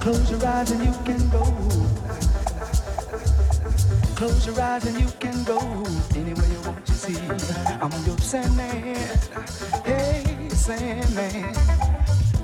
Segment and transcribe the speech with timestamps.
[0.00, 1.42] Close your eyes and you can go.
[4.14, 5.58] Close your eyes and you can go
[6.14, 7.18] anywhere you want to see.
[7.80, 8.96] I'm your Sandman.
[9.84, 11.54] Hey, Sandman.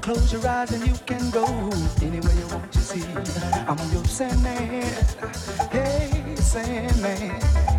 [0.02, 1.46] Close your eyes and you can go
[2.02, 3.04] anywhere you want to see.
[3.68, 4.82] I'm your Sandman.
[5.70, 7.73] Hey, Sandman.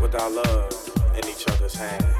[0.00, 2.19] With our love in each other's hands.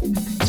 [0.00, 0.39] Thank